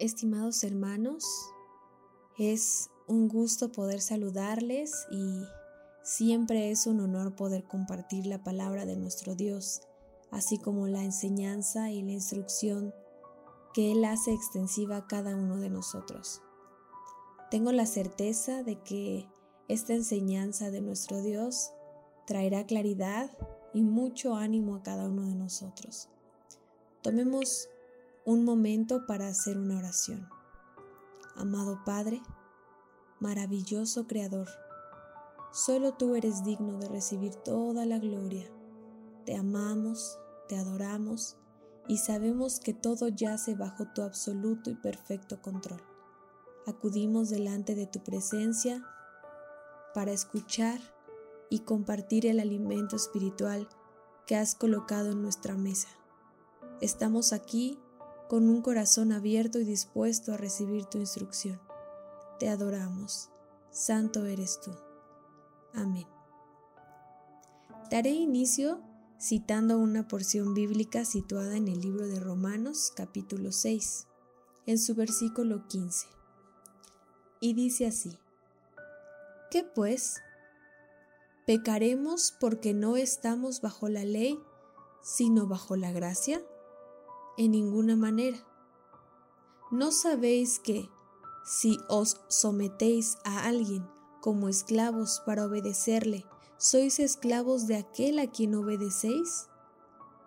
estimados 0.00 0.64
hermanos, 0.64 1.24
es 2.38 2.90
un 3.06 3.28
gusto 3.28 3.70
poder 3.70 4.00
saludarles 4.00 5.06
y 5.10 5.42
siempre 6.02 6.70
es 6.70 6.86
un 6.86 7.00
honor 7.00 7.36
poder 7.36 7.64
compartir 7.64 8.26
la 8.26 8.42
palabra 8.42 8.86
de 8.86 8.96
nuestro 8.96 9.34
Dios, 9.34 9.82
así 10.30 10.58
como 10.58 10.88
la 10.88 11.04
enseñanza 11.04 11.90
y 11.90 12.02
la 12.02 12.12
instrucción 12.12 12.94
que 13.74 13.92
Él 13.92 14.04
hace 14.04 14.32
extensiva 14.32 14.96
a 14.96 15.06
cada 15.06 15.36
uno 15.36 15.58
de 15.58 15.68
nosotros. 15.68 16.40
Tengo 17.50 17.72
la 17.72 17.86
certeza 17.86 18.62
de 18.62 18.80
que 18.82 19.28
esta 19.68 19.92
enseñanza 19.92 20.70
de 20.70 20.80
nuestro 20.80 21.20
Dios 21.20 21.72
traerá 22.26 22.64
claridad 22.64 23.30
y 23.74 23.82
mucho 23.82 24.34
ánimo 24.34 24.76
a 24.76 24.82
cada 24.82 25.08
uno 25.08 25.26
de 25.26 25.34
nosotros. 25.34 26.08
Tomemos 27.02 27.68
un 28.30 28.44
momento 28.44 29.06
para 29.06 29.26
hacer 29.26 29.58
una 29.58 29.76
oración. 29.76 30.28
Amado 31.34 31.80
Padre, 31.84 32.22
maravilloso 33.18 34.06
Creador, 34.06 34.46
solo 35.50 35.94
tú 35.94 36.14
eres 36.14 36.44
digno 36.44 36.78
de 36.78 36.88
recibir 36.88 37.34
toda 37.34 37.84
la 37.86 37.98
gloria. 37.98 38.48
Te 39.26 39.34
amamos, 39.34 40.16
te 40.48 40.56
adoramos 40.56 41.38
y 41.88 41.98
sabemos 41.98 42.60
que 42.60 42.72
todo 42.72 43.08
yace 43.08 43.56
bajo 43.56 43.86
tu 43.96 44.02
absoluto 44.02 44.70
y 44.70 44.76
perfecto 44.76 45.42
control. 45.42 45.82
Acudimos 46.68 47.30
delante 47.30 47.74
de 47.74 47.88
tu 47.88 47.98
presencia 48.04 48.80
para 49.92 50.12
escuchar 50.12 50.78
y 51.48 51.60
compartir 51.60 52.26
el 52.26 52.38
alimento 52.38 52.94
espiritual 52.94 53.68
que 54.24 54.36
has 54.36 54.54
colocado 54.54 55.10
en 55.10 55.20
nuestra 55.20 55.56
mesa. 55.56 55.88
Estamos 56.80 57.32
aquí 57.32 57.80
con 58.30 58.48
un 58.48 58.62
corazón 58.62 59.10
abierto 59.10 59.58
y 59.58 59.64
dispuesto 59.64 60.32
a 60.32 60.36
recibir 60.36 60.84
tu 60.84 60.98
instrucción. 60.98 61.60
Te 62.38 62.48
adoramos. 62.48 63.28
Santo 63.72 64.24
eres 64.24 64.60
tú. 64.60 64.70
Amén. 65.74 66.06
Daré 67.90 68.10
inicio 68.10 68.82
citando 69.18 69.78
una 69.78 70.06
porción 70.06 70.54
bíblica 70.54 71.04
situada 71.04 71.56
en 71.56 71.66
el 71.66 71.80
libro 71.80 72.06
de 72.06 72.20
Romanos 72.20 72.92
capítulo 72.94 73.50
6, 73.50 74.06
en 74.66 74.78
su 74.78 74.94
versículo 74.94 75.66
15. 75.66 76.06
Y 77.40 77.54
dice 77.54 77.88
así, 77.88 78.16
¿qué 79.50 79.64
pues? 79.64 80.20
¿Pecaremos 81.48 82.32
porque 82.38 82.74
no 82.74 82.96
estamos 82.96 83.60
bajo 83.60 83.88
la 83.88 84.04
ley, 84.04 84.38
sino 85.02 85.48
bajo 85.48 85.74
la 85.74 85.90
gracia? 85.90 86.40
En 87.40 87.52
ninguna 87.52 87.96
manera. 87.96 88.38
¿No 89.70 89.92
sabéis 89.92 90.58
que, 90.58 90.90
si 91.42 91.78
os 91.88 92.20
sometéis 92.28 93.16
a 93.24 93.46
alguien 93.46 93.88
como 94.20 94.50
esclavos 94.50 95.22
para 95.24 95.46
obedecerle, 95.46 96.26
sois 96.58 97.00
esclavos 97.00 97.66
de 97.66 97.76
aquel 97.76 98.18
a 98.18 98.30
quien 98.30 98.54
obedecéis? 98.54 99.48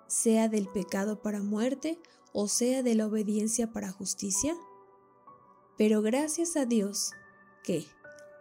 Sea 0.08 0.50
del 0.50 0.68
pecado 0.70 1.22
para 1.22 1.44
muerte 1.44 2.02
o 2.34 2.48
sea 2.48 2.82
de 2.82 2.96
la 2.96 3.06
obediencia 3.06 3.72
para 3.72 3.92
justicia? 3.92 4.56
Pero 5.78 6.02
gracias 6.02 6.56
a 6.58 6.66
Dios 6.66 7.12
que, 7.64 7.86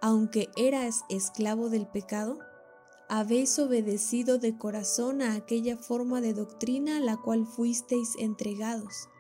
aunque 0.01 0.49
eras 0.57 1.05
esclavo 1.11 1.69
del 1.69 1.87
pecado, 1.87 2.39
habéis 3.15 3.59
obedecido 3.59 4.39
de 4.39 4.57
corazón 4.57 5.21
a 5.21 5.35
aquella 5.35 5.77
forma 5.77 6.23
de 6.23 6.33
doctrina 6.33 6.97
a 6.97 7.01
la 7.01 7.19
cual 7.19 7.45
fuisteis 7.45 8.17
entregados, 8.17 9.11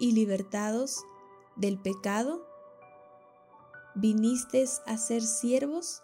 y 0.00 0.10
libertados 0.10 1.04
del 1.54 1.78
pecado, 1.78 2.44
vinisteis 3.94 4.82
a 4.86 4.98
ser 4.98 5.22
siervos 5.22 6.02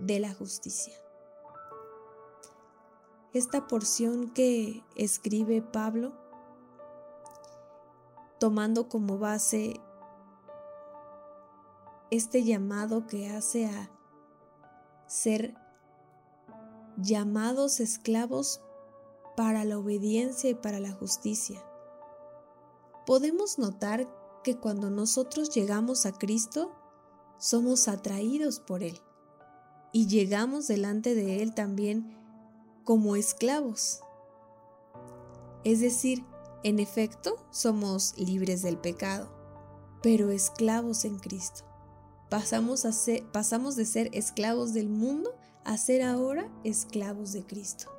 de 0.00 0.18
la 0.18 0.34
justicia. 0.34 0.94
Esta 3.32 3.68
porción 3.68 4.30
que 4.30 4.82
escribe 4.96 5.62
Pablo, 5.62 6.12
tomando 8.40 8.88
como 8.88 9.16
base 9.18 9.80
este 12.10 12.42
llamado 12.42 13.06
que 13.06 13.30
hace 13.30 13.66
a 13.66 13.92
ser 15.06 15.54
llamados 16.96 17.80
esclavos 17.80 18.60
para 19.36 19.64
la 19.64 19.78
obediencia 19.78 20.50
y 20.50 20.54
para 20.54 20.80
la 20.80 20.92
justicia. 20.92 21.64
Podemos 23.06 23.58
notar 23.58 24.08
que 24.42 24.56
cuando 24.56 24.90
nosotros 24.90 25.50
llegamos 25.50 26.06
a 26.06 26.12
Cristo, 26.12 26.72
somos 27.38 27.88
atraídos 27.88 28.60
por 28.60 28.82
Él 28.82 29.00
y 29.92 30.06
llegamos 30.06 30.66
delante 30.66 31.14
de 31.14 31.42
Él 31.42 31.54
también 31.54 32.16
como 32.84 33.16
esclavos. 33.16 34.00
Es 35.64 35.80
decir, 35.80 36.24
en 36.62 36.78
efecto, 36.78 37.36
somos 37.50 38.16
libres 38.18 38.62
del 38.62 38.78
pecado, 38.78 39.28
pero 40.02 40.30
esclavos 40.30 41.04
en 41.04 41.18
Cristo. 41.18 41.64
Pasamos, 42.30 42.86
pasamos 43.32 43.76
de 43.76 43.84
ser 43.84 44.10
esclavos 44.12 44.72
del 44.74 44.88
mundo 44.88 45.33
a 45.64 45.76
ser 45.76 46.02
ahora 46.02 46.48
esclavos 46.62 47.32
de 47.32 47.44
Cristo. 47.44 47.90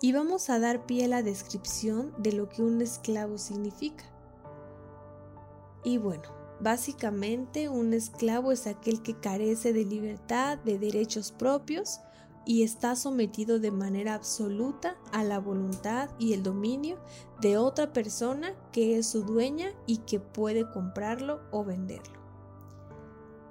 Y 0.00 0.12
vamos 0.12 0.48
a 0.50 0.58
dar 0.60 0.86
pie 0.86 1.06
a 1.06 1.08
la 1.08 1.22
descripción 1.22 2.14
de 2.18 2.32
lo 2.32 2.48
que 2.48 2.62
un 2.62 2.80
esclavo 2.82 3.38
significa. 3.38 4.04
Y 5.82 5.98
bueno, 5.98 6.28
básicamente 6.60 7.68
un 7.68 7.94
esclavo 7.94 8.52
es 8.52 8.66
aquel 8.66 9.02
que 9.02 9.18
carece 9.18 9.72
de 9.72 9.84
libertad, 9.84 10.58
de 10.58 10.78
derechos 10.78 11.32
propios 11.32 12.00
y 12.44 12.62
está 12.62 12.96
sometido 12.96 13.58
de 13.58 13.70
manera 13.70 14.14
absoluta 14.14 14.96
a 15.12 15.24
la 15.24 15.38
voluntad 15.38 16.10
y 16.18 16.32
el 16.32 16.42
dominio 16.42 16.98
de 17.40 17.58
otra 17.58 17.92
persona 17.92 18.54
que 18.72 18.98
es 18.98 19.06
su 19.06 19.22
dueña 19.22 19.72
y 19.86 19.98
que 19.98 20.20
puede 20.20 20.70
comprarlo 20.70 21.40
o 21.50 21.64
venderlo. 21.64 22.17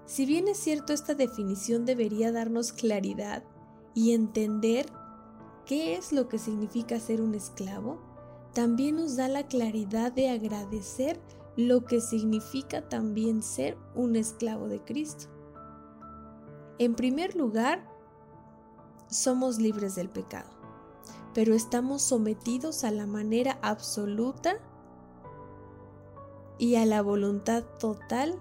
Si 0.07 0.25
bien 0.25 0.47
es 0.47 0.57
cierto 0.57 0.94
esta 0.94 1.16
definición 1.16 1.85
debería 1.85 2.31
darnos 2.31 2.72
claridad 2.72 3.44
y 3.94 4.13
entender 4.13 4.85
qué 5.66 5.97
es 5.97 6.13
lo 6.13 6.29
que 6.29 6.40
significa 6.40 6.97
ser 6.97 7.22
un 7.22 7.35
esclavo, 7.35 8.00
también 8.53 8.95
nos 8.95 9.18
da 9.18 9.28
la 9.28 9.47
claridad 9.47 10.13
de 10.13 10.29
agradecer 10.29 11.19
lo 11.57 11.84
que 11.84 12.00
significa 12.00 12.88
también 12.88 13.44
ser 13.44 13.78
un 13.95 14.16
esclavo 14.16 14.69
de 14.69 14.81
Cristo. 14.81 15.25
En 16.79 16.95
primer 16.95 17.35
lugar, 17.35 17.85
somos 19.09 19.59
libres 19.59 19.95
del 19.95 20.09
pecado, 20.09 20.50
pero 21.34 21.53
estamos 21.53 22.01
sometidos 22.01 22.85
a 22.85 22.91
la 22.91 23.07
manera 23.07 23.59
absoluta 23.62 24.57
y 26.57 26.75
a 26.75 26.85
la 26.85 27.01
voluntad 27.01 27.66
total 27.78 28.39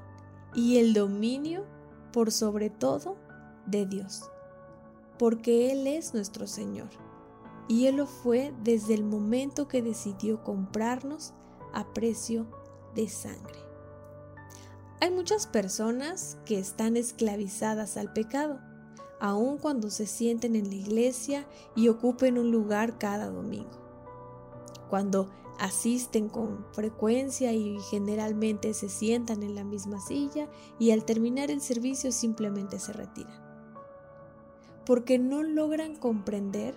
y 0.57 0.79
el 0.79 0.95
dominio 0.95 1.67
por 2.13 2.33
sobre 2.33 2.71
todo 2.71 3.17
de 3.67 3.85
Dios, 3.85 4.23
porque 5.19 5.71
Él 5.71 5.87
es 5.87 6.15
nuestro 6.15 6.47
Señor. 6.47 6.89
Y 7.69 7.87
Él 7.87 7.97
lo 7.97 8.07
fue 8.07 8.55
desde 8.63 8.95
el 8.95 9.05
momento 9.05 9.69
que 9.69 9.83
decidió 9.83 10.43
comprarnos 10.43 11.35
a 11.75 11.93
precio 11.93 12.47
de 12.95 13.09
sangre. 13.09 13.59
Hay 15.01 15.11
muchas 15.11 15.47
personas 15.47 16.39
que 16.47 16.59
están 16.59 16.97
esclavizadas 16.97 17.99
al 17.99 18.13
pecado, 18.15 18.59
aun 19.21 19.59
cuando 19.59 19.91
se 19.91 20.07
sienten 20.07 20.57
en 20.57 20.71
la 20.71 20.77
iglesia 20.77 21.47
y 21.75 21.89
ocupen 21.89 22.39
un 22.39 22.51
lugar 22.51 22.97
cada 22.99 23.29
domingo. 23.29 23.79
Cuando 24.89 25.29
asisten 25.59 26.29
con 26.29 26.65
frecuencia 26.73 27.53
y 27.53 27.79
generalmente 27.91 28.75
se 28.75 28.89
sientan 28.89 29.43
en 29.43 29.55
la 29.55 29.65
misma 29.65 30.01
silla 30.01 30.49
y 30.79 30.91
al 30.91 31.05
terminar 31.05 31.51
el 31.51 31.61
servicio 31.61 32.13
simplemente 32.13 32.79
se 32.79 32.93
retiran. 32.93 33.45
Porque 34.85 35.19
no 35.19 35.43
logran 35.43 35.97
comprender 35.97 36.75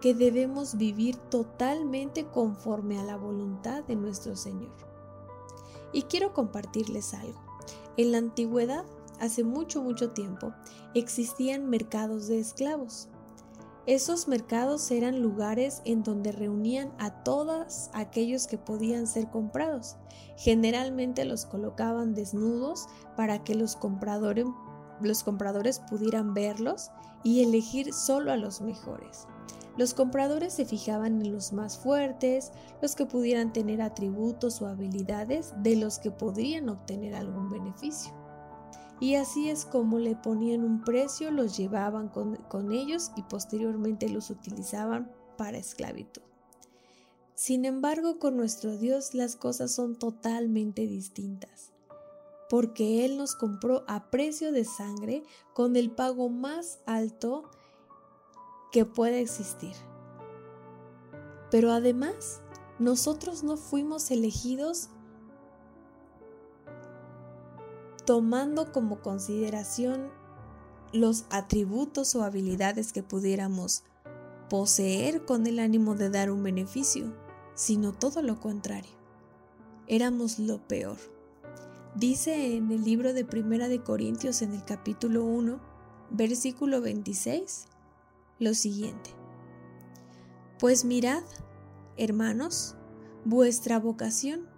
que 0.00 0.14
debemos 0.14 0.76
vivir 0.76 1.16
totalmente 1.16 2.26
conforme 2.26 2.98
a 2.98 3.04
la 3.04 3.16
voluntad 3.16 3.84
de 3.84 3.94
nuestro 3.94 4.34
Señor. 4.34 4.72
Y 5.92 6.02
quiero 6.02 6.32
compartirles 6.32 7.14
algo. 7.14 7.40
En 7.96 8.10
la 8.10 8.18
antigüedad, 8.18 8.84
hace 9.20 9.44
mucho, 9.44 9.80
mucho 9.82 10.10
tiempo, 10.10 10.52
existían 10.94 11.70
mercados 11.70 12.26
de 12.26 12.40
esclavos. 12.40 13.08
Esos 13.86 14.28
mercados 14.28 14.88
eran 14.92 15.20
lugares 15.20 15.82
en 15.84 16.04
donde 16.04 16.30
reunían 16.30 16.92
a 17.00 17.24
todos 17.24 17.90
aquellos 17.92 18.46
que 18.46 18.56
podían 18.56 19.08
ser 19.08 19.28
comprados. 19.28 19.96
Generalmente 20.36 21.24
los 21.24 21.46
colocaban 21.46 22.14
desnudos 22.14 22.86
para 23.16 23.42
que 23.42 23.56
los 23.56 23.74
compradores, 23.74 24.46
los 25.00 25.24
compradores 25.24 25.80
pudieran 25.80 26.32
verlos 26.32 26.92
y 27.24 27.42
elegir 27.42 27.92
solo 27.92 28.30
a 28.30 28.36
los 28.36 28.60
mejores. 28.60 29.26
Los 29.76 29.94
compradores 29.94 30.52
se 30.52 30.64
fijaban 30.64 31.20
en 31.20 31.32
los 31.32 31.52
más 31.52 31.76
fuertes, 31.76 32.52
los 32.80 32.94
que 32.94 33.06
pudieran 33.06 33.52
tener 33.52 33.82
atributos 33.82 34.62
o 34.62 34.68
habilidades 34.68 35.54
de 35.56 35.74
los 35.74 35.98
que 35.98 36.12
podrían 36.12 36.68
obtener 36.68 37.16
algún 37.16 37.50
beneficio. 37.50 38.21
Y 39.02 39.16
así 39.16 39.50
es 39.50 39.64
como 39.64 39.98
le 39.98 40.14
ponían 40.14 40.62
un 40.62 40.84
precio, 40.84 41.32
los 41.32 41.56
llevaban 41.56 42.08
con, 42.08 42.36
con 42.36 42.70
ellos 42.70 43.10
y 43.16 43.22
posteriormente 43.22 44.08
los 44.08 44.30
utilizaban 44.30 45.10
para 45.36 45.58
esclavitud. 45.58 46.22
Sin 47.34 47.64
embargo, 47.64 48.20
con 48.20 48.36
nuestro 48.36 48.76
Dios 48.76 49.12
las 49.12 49.34
cosas 49.34 49.72
son 49.72 49.98
totalmente 49.98 50.86
distintas, 50.86 51.72
porque 52.48 53.04
Él 53.04 53.16
nos 53.16 53.34
compró 53.34 53.82
a 53.88 54.08
precio 54.08 54.52
de 54.52 54.64
sangre 54.64 55.24
con 55.52 55.74
el 55.74 55.90
pago 55.90 56.28
más 56.28 56.78
alto 56.86 57.50
que 58.70 58.84
puede 58.84 59.20
existir. 59.20 59.74
Pero 61.50 61.72
además, 61.72 62.40
nosotros 62.78 63.42
no 63.42 63.56
fuimos 63.56 64.12
elegidos 64.12 64.90
tomando 68.04 68.72
como 68.72 69.00
consideración 69.00 70.10
los 70.92 71.24
atributos 71.30 72.14
o 72.14 72.22
habilidades 72.22 72.92
que 72.92 73.02
pudiéramos 73.02 73.84
poseer 74.50 75.24
con 75.24 75.46
el 75.46 75.58
ánimo 75.58 75.94
de 75.94 76.10
dar 76.10 76.30
un 76.30 76.42
beneficio, 76.42 77.14
sino 77.54 77.92
todo 77.92 78.22
lo 78.22 78.38
contrario. 78.40 78.90
Éramos 79.86 80.38
lo 80.38 80.66
peor. 80.66 80.98
Dice 81.94 82.56
en 82.56 82.70
el 82.70 82.84
libro 82.84 83.12
de 83.12 83.24
Primera 83.24 83.68
de 83.68 83.82
Corintios 83.82 84.42
en 84.42 84.52
el 84.52 84.64
capítulo 84.64 85.24
1, 85.24 85.60
versículo 86.10 86.80
26, 86.80 87.66
lo 88.38 88.54
siguiente. 88.54 89.10
Pues 90.58 90.84
mirad, 90.84 91.22
hermanos, 91.96 92.76
vuestra 93.24 93.78
vocación, 93.78 94.48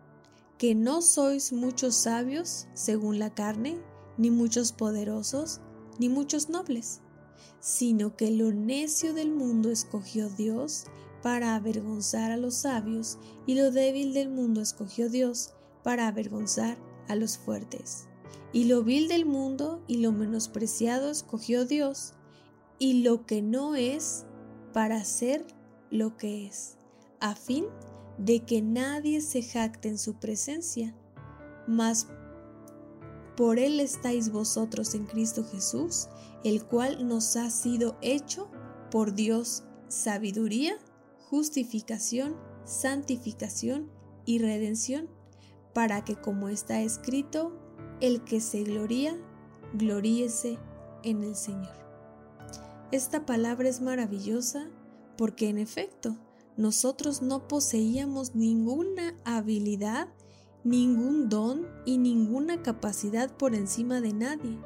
que 0.59 0.75
no 0.75 1.03
sois 1.03 1.53
muchos 1.53 1.95
sabios 1.95 2.67
según 2.75 3.19
la 3.19 3.35
carne, 3.35 3.81
ni 4.17 4.31
muchos 4.31 4.73
poderosos, 4.73 5.61
ni 5.99 6.09
muchos 6.09 6.49
nobles, 6.49 7.01
sino 7.61 8.17
que 8.17 8.31
lo 8.31 8.53
necio 8.53 9.15
del 9.15 9.33
mundo 9.33 9.71
escogió 9.71 10.29
Dios 10.29 10.85
para 11.23 11.55
avergonzar 11.55 12.31
a 12.31 12.37
los 12.37 12.55
sabios, 12.55 13.19
y 13.47 13.55
lo 13.55 13.71
débil 13.71 14.13
del 14.13 14.29
mundo 14.29 14.61
escogió 14.61 15.09
Dios 15.09 15.55
para 15.83 16.07
avergonzar 16.07 16.79
a 17.09 17.17
los 17.17 17.39
fuertes. 17.39 18.07
Y 18.53 18.65
lo 18.65 18.85
vil 18.85 19.09
del 19.09 19.27
mundo 19.27 19.83
y 19.89 19.97
lo 19.97 20.13
menospreciado 20.13 21.11
escogió 21.11 21.65
Dios 21.65 22.15
y 22.79 23.03
lo 23.03 23.27
que 23.27 23.43
no 23.43 23.75
es 23.75 24.27
para 24.73 25.05
ser 25.05 25.47
lo 25.91 26.17
que 26.17 26.47
es, 26.47 26.77
a 27.21 27.35
fin 27.35 27.65
de 27.65 27.94
que 28.47 28.63
nadie 28.63 29.21
se 29.21 29.43
jacte 29.43 29.89
en 29.89 29.99
su 29.99 30.15
presencia, 30.15 30.95
mas 31.67 32.07
por 33.37 33.59
él 33.59 33.81
estáis 33.81 34.31
vosotros 34.31 34.95
en 34.95 35.07
Cristo 35.07 35.45
Jesús, 35.45 36.09
el 36.45 36.65
cual 36.65 37.09
nos 37.09 37.37
ha 37.37 37.51
sido 37.51 37.97
hecho 38.01 38.49
por 38.91 39.15
Dios 39.15 39.65
sabiduría, 39.89 40.77
justificación, 41.29 42.37
santificación 42.65 43.91
y 44.25 44.39
redención, 44.39 45.09
para 45.73 46.05
que 46.05 46.15
como 46.15 46.49
está 46.49 46.81
escrito, 46.81 47.53
el 48.01 48.23
que 48.25 48.41
se 48.41 48.63
gloría, 48.63 49.17
gloríese 49.73 50.59
en 51.03 51.25
el 51.25 51.35
Señor. 51.35 51.75
Esta 52.93 53.27
palabra 53.27 53.69
es 53.69 53.81
maravillosa 53.81 54.71
porque 55.17 55.49
en 55.49 55.59
efecto 55.59 56.17
nosotros 56.57 57.23
no 57.23 57.49
poseíamos 57.49 58.35
ninguna 58.35 59.15
habilidad, 59.25 60.09
ningún 60.63 61.29
don 61.29 61.67
y 61.85 61.99
ninguna 61.99 62.63
capacidad 62.63 63.37
por 63.37 63.55
encima 63.55 64.01
de 64.01 64.13
nadie, 64.13 64.59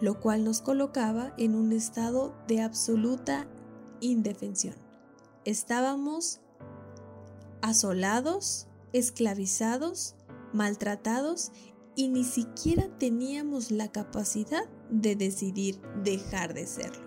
lo 0.00 0.20
cual 0.20 0.44
nos 0.44 0.60
colocaba 0.60 1.34
en 1.38 1.54
un 1.54 1.72
estado 1.72 2.34
de 2.48 2.62
absoluta 2.62 3.46
indefensión. 4.00 4.74
Estábamos 5.44 6.40
asolados, 7.60 8.66
esclavizados, 8.92 10.14
maltratados 10.52 11.52
y 11.94 12.08
ni 12.08 12.24
siquiera 12.24 12.88
teníamos 12.98 13.70
la 13.70 13.92
capacidad 13.92 14.64
de 14.90 15.16
decidir 15.16 15.80
dejar 16.02 16.54
de 16.54 16.66
serlo. 16.66 17.06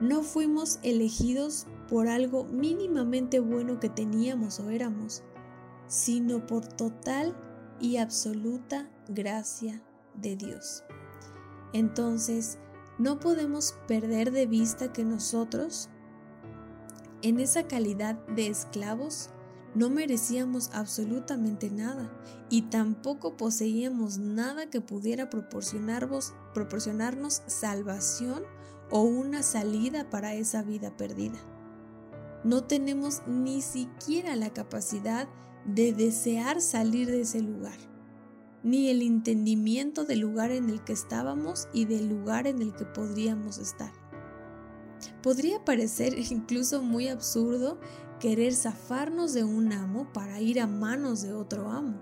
No 0.00 0.22
fuimos 0.22 0.78
elegidos 0.82 1.66
por 1.90 2.06
algo 2.06 2.44
mínimamente 2.44 3.40
bueno 3.40 3.80
que 3.80 3.88
teníamos 3.88 4.60
o 4.60 4.70
éramos, 4.70 5.24
sino 5.88 6.46
por 6.46 6.64
total 6.64 7.36
y 7.80 7.96
absoluta 7.96 8.88
gracia 9.08 9.82
de 10.14 10.36
Dios. 10.36 10.84
Entonces, 11.72 12.58
no 12.98 13.18
podemos 13.18 13.74
perder 13.88 14.30
de 14.30 14.46
vista 14.46 14.92
que 14.92 15.04
nosotros, 15.04 15.88
en 17.22 17.40
esa 17.40 17.66
calidad 17.66 18.14
de 18.28 18.46
esclavos, 18.46 19.30
no 19.74 19.90
merecíamos 19.90 20.70
absolutamente 20.72 21.70
nada 21.70 22.12
y 22.50 22.62
tampoco 22.62 23.36
poseíamos 23.36 24.18
nada 24.18 24.70
que 24.70 24.80
pudiera 24.80 25.28
proporcionarnos, 25.28 26.32
salvación 27.46 28.44
o 28.90 29.02
una 29.02 29.42
salida 29.42 30.08
para 30.08 30.34
esa 30.34 30.62
vida 30.62 30.96
perdida. 30.96 31.38
No 32.42 32.64
tenemos 32.64 33.22
ni 33.26 33.60
siquiera 33.60 34.34
la 34.34 34.50
capacidad 34.50 35.28
de 35.66 35.92
desear 35.92 36.60
salir 36.62 37.08
de 37.08 37.20
ese 37.20 37.42
lugar, 37.42 37.78
ni 38.62 38.88
el 38.88 39.02
entendimiento 39.02 40.04
del 40.04 40.20
lugar 40.20 40.50
en 40.50 40.70
el 40.70 40.82
que 40.82 40.94
estábamos 40.94 41.68
y 41.74 41.84
del 41.84 42.08
lugar 42.08 42.46
en 42.46 42.62
el 42.62 42.74
que 42.74 42.86
podríamos 42.86 43.58
estar. 43.58 43.92
Podría 45.22 45.64
parecer 45.64 46.14
incluso 46.30 46.82
muy 46.82 47.08
absurdo 47.08 47.78
querer 48.20 48.54
zafarnos 48.54 49.34
de 49.34 49.44
un 49.44 49.72
amo 49.72 50.10
para 50.12 50.40
ir 50.40 50.60
a 50.60 50.66
manos 50.66 51.22
de 51.22 51.34
otro 51.34 51.70
amo, 51.70 52.00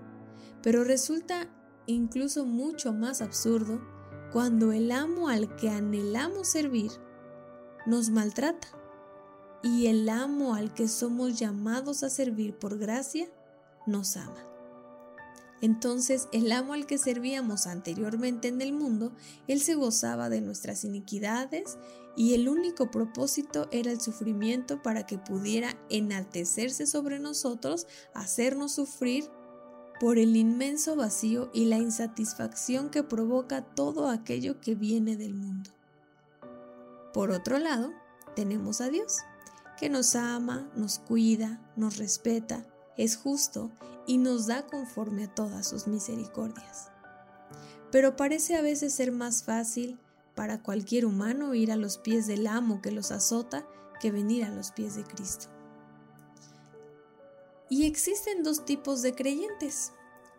pero 0.61 0.83
resulta 0.83 1.49
incluso 1.85 2.45
mucho 2.45 2.93
más 2.93 3.21
absurdo 3.21 3.81
cuando 4.31 4.71
el 4.71 4.91
amo 4.91 5.27
al 5.27 5.55
que 5.55 5.69
anhelamos 5.69 6.47
servir 6.47 6.91
nos 7.85 8.09
maltrata 8.09 8.78
y 9.61 9.87
el 9.87 10.07
amo 10.09 10.55
al 10.55 10.73
que 10.73 10.87
somos 10.87 11.37
llamados 11.37 12.03
a 12.03 12.09
servir 12.09 12.57
por 12.57 12.77
gracia 12.77 13.27
nos 13.85 14.17
ama. 14.17 14.45
Entonces 15.61 16.29
el 16.31 16.51
amo 16.51 16.73
al 16.73 16.85
que 16.85 16.97
servíamos 16.97 17.67
anteriormente 17.67 18.47
en 18.47 18.61
el 18.61 18.71
mundo, 18.71 19.11
él 19.47 19.59
se 19.61 19.75
gozaba 19.75 20.29
de 20.29 20.41
nuestras 20.41 20.83
iniquidades 20.85 21.77
y 22.15 22.33
el 22.33 22.47
único 22.47 22.91
propósito 22.91 23.67
era 23.71 23.91
el 23.91 23.99
sufrimiento 23.99 24.81
para 24.81 25.05
que 25.05 25.17
pudiera 25.17 25.77
enaltecerse 25.89 26.85
sobre 26.85 27.19
nosotros, 27.19 27.87
hacernos 28.13 28.73
sufrir 28.73 29.29
por 29.99 30.17
el 30.17 30.37
inmenso 30.37 30.95
vacío 30.95 31.49
y 31.53 31.65
la 31.65 31.77
insatisfacción 31.77 32.89
que 32.89 33.03
provoca 33.03 33.61
todo 33.61 34.07
aquello 34.07 34.61
que 34.61 34.75
viene 34.75 35.17
del 35.17 35.33
mundo. 35.33 35.71
Por 37.13 37.31
otro 37.31 37.59
lado, 37.59 37.91
tenemos 38.35 38.79
a 38.79 38.89
Dios, 38.89 39.17
que 39.79 39.89
nos 39.89 40.15
ama, 40.15 40.69
nos 40.75 40.99
cuida, 40.99 41.59
nos 41.75 41.97
respeta, 41.97 42.65
es 42.97 43.15
justo 43.15 43.71
y 44.05 44.17
nos 44.17 44.47
da 44.47 44.67
conforme 44.67 45.25
a 45.25 45.33
todas 45.33 45.67
sus 45.67 45.87
misericordias. 45.87 46.89
Pero 47.91 48.15
parece 48.15 48.55
a 48.55 48.61
veces 48.61 48.93
ser 48.93 49.11
más 49.11 49.43
fácil 49.43 49.99
para 50.35 50.61
cualquier 50.61 51.05
humano 51.05 51.53
ir 51.55 51.71
a 51.71 51.75
los 51.75 51.97
pies 51.97 52.27
del 52.27 52.47
amo 52.47 52.81
que 52.81 52.91
los 52.91 53.11
azota 53.11 53.65
que 53.99 54.11
venir 54.11 54.43
a 54.43 54.49
los 54.49 54.71
pies 54.71 54.95
de 54.95 55.03
Cristo. 55.03 55.47
Y 57.69 57.85
existen 57.85 58.43
dos 58.43 58.65
tipos 58.65 59.01
de 59.01 59.13
creyentes. 59.13 59.91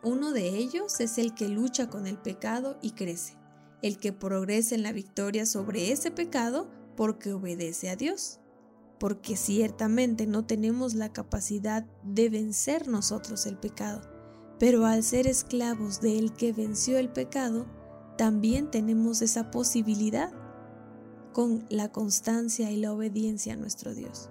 Uno 0.03 0.33
de 0.33 0.49
ellos 0.49 1.01
es 1.01 1.19
el 1.19 1.35
que 1.35 1.49
lucha 1.49 1.89
con 1.89 2.07
el 2.07 2.19
pecado 2.19 2.79
y 2.83 2.93
crece, 2.93 3.37
el 3.83 3.99
que 3.99 4.13
progresa 4.13 4.75
en 4.75 4.83
la 4.83 4.93
victoria 4.93 5.47
sobre 5.47 5.93
ese 5.93 6.11
pecado 6.11 6.69
porque 6.97 7.33
obedece 7.33 7.89
a 7.89 7.97
Dios, 7.97 8.41
porque 9.00 9.35
ciertamente 9.35 10.26
no 10.26 10.45
tenemos 10.45 10.92
la 10.92 11.11
capacidad 11.11 11.87
de 12.04 12.28
vencer 12.28 12.87
nosotros 12.87 13.47
el 13.47 13.57
pecado, 13.57 14.02
pero 14.59 14.85
al 14.85 15.02
ser 15.02 15.26
esclavos 15.26 16.02
del 16.02 16.35
que 16.35 16.52
venció 16.52 16.99
el 16.99 17.09
pecado, 17.09 17.66
también 18.19 18.71
tenemos 18.71 19.23
esa 19.23 19.50
posibilidad 19.50 20.30
con 21.33 21.64
la 21.71 21.90
constancia 21.90 22.71
y 22.71 22.76
la 22.76 22.92
obediencia 22.92 23.54
a 23.54 23.57
nuestro 23.57 23.95
Dios. 23.95 24.28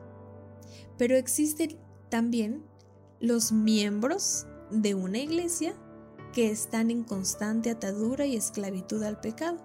Pero 0.99 1.15
existen 1.15 1.79
también 2.09 2.63
los 3.19 3.51
miembros 3.51 4.45
de 4.69 4.93
una 4.93 5.17
iglesia 5.17 5.73
que 6.31 6.51
están 6.51 6.91
en 6.91 7.03
constante 7.03 7.71
atadura 7.71 8.27
y 8.27 8.35
esclavitud 8.35 9.01
al 9.01 9.19
pecado. 9.19 9.57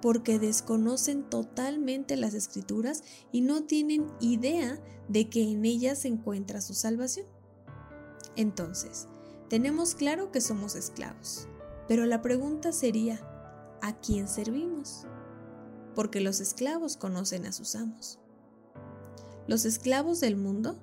Porque 0.00 0.38
desconocen 0.38 1.22
totalmente 1.28 2.16
las 2.16 2.34
escrituras 2.34 3.02
y 3.32 3.40
no 3.40 3.64
tienen 3.64 4.06
idea 4.20 4.80
de 5.08 5.28
que 5.28 5.42
en 5.42 5.64
ellas 5.64 6.00
se 6.00 6.08
encuentra 6.08 6.60
su 6.60 6.74
salvación. 6.74 7.26
Entonces, 8.36 9.08
tenemos 9.48 9.94
claro 9.94 10.30
que 10.30 10.40
somos 10.40 10.76
esclavos, 10.76 11.48
pero 11.88 12.06
la 12.06 12.22
pregunta 12.22 12.72
sería, 12.72 13.20
¿a 13.80 13.98
quién 13.98 14.28
servimos? 14.28 15.06
Porque 15.94 16.20
los 16.20 16.40
esclavos 16.40 16.96
conocen 16.96 17.46
a 17.46 17.52
sus 17.52 17.74
amos. 17.74 18.18
Los 19.46 19.64
esclavos 19.64 20.20
del 20.20 20.36
mundo 20.36 20.78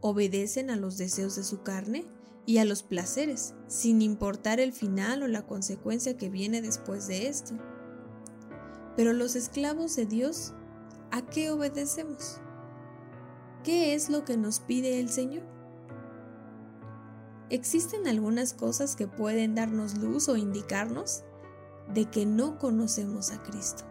obedecen 0.00 0.70
a 0.70 0.76
los 0.76 0.96
deseos 0.96 1.36
de 1.36 1.44
su 1.44 1.62
carne 1.62 2.06
y 2.46 2.58
a 2.58 2.64
los 2.64 2.82
placeres, 2.82 3.54
sin 3.66 4.00
importar 4.00 4.60
el 4.60 4.72
final 4.72 5.22
o 5.22 5.28
la 5.28 5.46
consecuencia 5.46 6.16
que 6.16 6.30
viene 6.30 6.62
después 6.62 7.06
de 7.08 7.28
esto. 7.28 7.54
Pero 8.96 9.12
los 9.12 9.36
esclavos 9.36 9.94
de 9.94 10.06
Dios, 10.06 10.54
¿a 11.10 11.22
qué 11.22 11.50
obedecemos? 11.50 12.40
¿Qué 13.62 13.94
es 13.94 14.08
lo 14.08 14.24
que 14.24 14.36
nos 14.36 14.60
pide 14.60 15.00
el 15.00 15.10
Señor? 15.10 15.44
Existen 17.50 18.06
algunas 18.06 18.54
cosas 18.54 18.96
que 18.96 19.06
pueden 19.06 19.54
darnos 19.54 19.98
luz 19.98 20.28
o 20.28 20.36
indicarnos 20.36 21.22
de 21.92 22.06
que 22.06 22.26
no 22.26 22.58
conocemos 22.58 23.30
a 23.30 23.42
Cristo. 23.42 23.84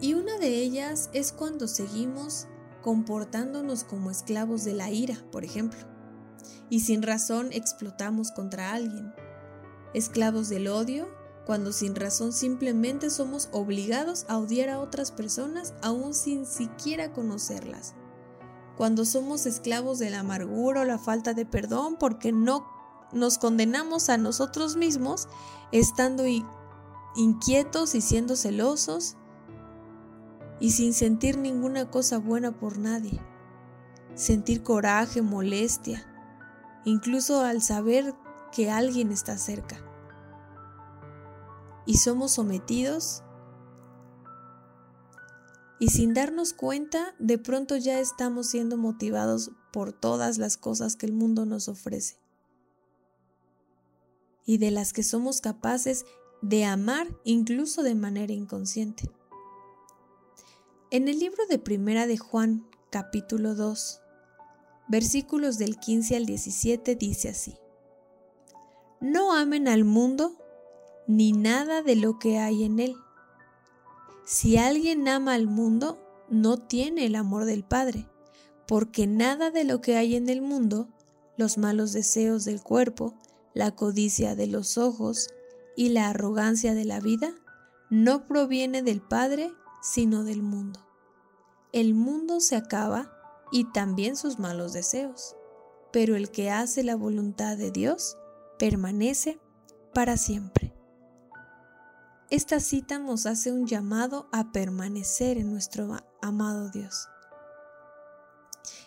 Y 0.00 0.14
una 0.14 0.38
de 0.38 0.48
ellas 0.48 1.08
es 1.12 1.32
cuando 1.32 1.68
seguimos 1.68 2.46
comportándonos 2.82 3.84
como 3.84 4.10
esclavos 4.10 4.64
de 4.64 4.74
la 4.74 4.90
ira, 4.90 5.16
por 5.32 5.44
ejemplo, 5.44 5.80
y 6.70 6.80
sin 6.80 7.02
razón 7.02 7.50
explotamos 7.52 8.30
contra 8.30 8.72
alguien, 8.72 9.12
esclavos 9.94 10.48
del 10.48 10.68
odio 10.68 11.08
cuando 11.48 11.72
sin 11.72 11.94
razón 11.94 12.34
simplemente 12.34 13.08
somos 13.08 13.48
obligados 13.52 14.26
a 14.28 14.36
odiar 14.36 14.68
a 14.68 14.80
otras 14.80 15.10
personas 15.10 15.72
aún 15.80 16.12
sin 16.12 16.44
siquiera 16.44 17.14
conocerlas. 17.14 17.94
Cuando 18.76 19.06
somos 19.06 19.46
esclavos 19.46 19.98
de 19.98 20.10
la 20.10 20.20
amargura 20.20 20.82
o 20.82 20.84
la 20.84 20.98
falta 20.98 21.32
de 21.32 21.46
perdón 21.46 21.96
porque 21.98 22.32
no 22.32 22.66
nos 23.14 23.38
condenamos 23.38 24.10
a 24.10 24.18
nosotros 24.18 24.76
mismos 24.76 25.26
estando 25.72 26.24
inquietos 27.16 27.94
y 27.94 28.02
siendo 28.02 28.36
celosos 28.36 29.16
y 30.60 30.72
sin 30.72 30.92
sentir 30.92 31.38
ninguna 31.38 31.90
cosa 31.90 32.18
buena 32.18 32.52
por 32.52 32.76
nadie. 32.76 33.22
Sentir 34.14 34.62
coraje, 34.62 35.22
molestia, 35.22 36.06
incluso 36.84 37.40
al 37.40 37.62
saber 37.62 38.14
que 38.52 38.70
alguien 38.70 39.12
está 39.12 39.38
cerca 39.38 39.87
y 41.88 41.96
somos 41.96 42.32
sometidos. 42.32 43.22
Y 45.80 45.88
sin 45.88 46.12
darnos 46.12 46.52
cuenta, 46.52 47.14
de 47.18 47.38
pronto 47.38 47.78
ya 47.78 47.98
estamos 47.98 48.48
siendo 48.48 48.76
motivados 48.76 49.52
por 49.72 49.94
todas 49.94 50.36
las 50.36 50.58
cosas 50.58 50.96
que 50.96 51.06
el 51.06 51.14
mundo 51.14 51.46
nos 51.46 51.66
ofrece. 51.66 52.20
Y 54.44 54.58
de 54.58 54.70
las 54.70 54.92
que 54.92 55.02
somos 55.02 55.40
capaces 55.40 56.04
de 56.42 56.66
amar 56.66 57.08
incluso 57.24 57.82
de 57.82 57.94
manera 57.94 58.34
inconsciente. 58.34 59.10
En 60.90 61.08
el 61.08 61.18
libro 61.18 61.46
de 61.46 61.58
Primera 61.58 62.06
de 62.06 62.18
Juan, 62.18 62.68
capítulo 62.90 63.54
2, 63.54 64.02
versículos 64.88 65.56
del 65.56 65.78
15 65.78 66.16
al 66.16 66.26
17 66.26 66.96
dice 66.96 67.30
así: 67.30 67.56
No 69.00 69.34
amen 69.34 69.68
al 69.68 69.84
mundo 69.84 70.37
ni 71.08 71.32
nada 71.32 71.82
de 71.82 71.96
lo 71.96 72.18
que 72.18 72.38
hay 72.38 72.62
en 72.64 72.78
él. 72.78 72.96
Si 74.24 74.58
alguien 74.58 75.08
ama 75.08 75.34
al 75.34 75.46
mundo, 75.46 75.98
no 76.28 76.58
tiene 76.58 77.06
el 77.06 77.16
amor 77.16 77.46
del 77.46 77.64
Padre, 77.64 78.06
porque 78.66 79.06
nada 79.06 79.50
de 79.50 79.64
lo 79.64 79.80
que 79.80 79.96
hay 79.96 80.14
en 80.16 80.28
el 80.28 80.42
mundo, 80.42 80.86
los 81.38 81.56
malos 81.56 81.94
deseos 81.94 82.44
del 82.44 82.62
cuerpo, 82.62 83.14
la 83.54 83.74
codicia 83.74 84.36
de 84.36 84.46
los 84.46 84.76
ojos 84.76 85.30
y 85.76 85.88
la 85.88 86.10
arrogancia 86.10 86.74
de 86.74 86.84
la 86.84 87.00
vida, 87.00 87.34
no 87.88 88.26
proviene 88.28 88.82
del 88.82 89.00
Padre, 89.00 89.50
sino 89.80 90.24
del 90.24 90.42
mundo. 90.42 90.80
El 91.72 91.94
mundo 91.94 92.40
se 92.40 92.54
acaba 92.54 93.10
y 93.50 93.64
también 93.72 94.14
sus 94.14 94.38
malos 94.38 94.74
deseos, 94.74 95.36
pero 95.90 96.16
el 96.16 96.30
que 96.30 96.50
hace 96.50 96.84
la 96.84 96.96
voluntad 96.96 97.56
de 97.56 97.70
Dios 97.70 98.18
permanece 98.58 99.40
para 99.94 100.18
siempre. 100.18 100.77
Esta 102.30 102.60
cita 102.60 102.98
nos 102.98 103.24
hace 103.24 103.52
un 103.52 103.66
llamado 103.66 104.28
a 104.32 104.52
permanecer 104.52 105.38
en 105.38 105.50
nuestro 105.50 105.96
amado 106.20 106.68
Dios. 106.68 107.08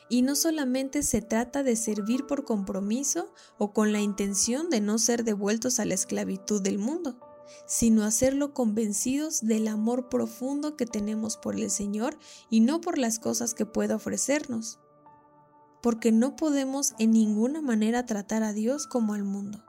Y 0.09 0.21
no 0.21 0.35
solamente 0.35 1.01
se 1.01 1.23
trata 1.23 1.63
de 1.63 1.75
servir 1.75 2.27
por 2.27 2.45
compromiso 2.45 3.33
o 3.57 3.73
con 3.73 3.93
la 3.93 3.99
intención 3.99 4.69
de 4.69 4.79
no 4.79 4.99
ser 4.99 5.23
devueltos 5.23 5.79
a 5.79 5.85
la 5.85 5.95
esclavitud 5.95 6.61
del 6.61 6.77
mundo, 6.77 7.19
sino 7.65 8.03
hacerlo 8.03 8.53
convencidos 8.53 9.41
del 9.41 9.67
amor 9.69 10.07
profundo 10.07 10.77
que 10.77 10.85
tenemos 10.85 11.37
por 11.37 11.55
el 11.55 11.71
Señor 11.71 12.19
y 12.51 12.59
no 12.59 12.79
por 12.79 12.99
las 12.99 13.17
cosas 13.17 13.55
que 13.55 13.65
pueda 13.65 13.95
ofrecernos, 13.95 14.79
porque 15.81 16.11
no 16.11 16.35
podemos 16.35 16.93
en 16.99 17.09
ninguna 17.09 17.63
manera 17.63 18.05
tratar 18.05 18.43
a 18.43 18.53
Dios 18.53 18.85
como 18.85 19.15
al 19.15 19.23
mundo 19.23 19.65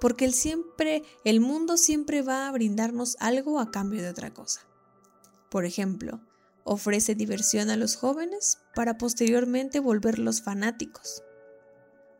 porque 0.00 0.24
el, 0.24 0.32
siempre, 0.32 1.02
el 1.24 1.40
mundo 1.40 1.76
siempre 1.76 2.22
va 2.22 2.48
a 2.48 2.52
brindarnos 2.52 3.16
algo 3.20 3.60
a 3.60 3.70
cambio 3.70 4.02
de 4.02 4.10
otra 4.10 4.32
cosa. 4.32 4.60
Por 5.50 5.64
ejemplo, 5.64 6.20
ofrece 6.64 7.14
diversión 7.14 7.70
a 7.70 7.76
los 7.76 7.96
jóvenes 7.96 8.58
para 8.74 8.98
posteriormente 8.98 9.80
volverlos 9.80 10.42
fanáticos. 10.42 11.22